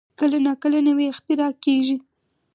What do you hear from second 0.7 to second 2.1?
نوې اختراع کېږي.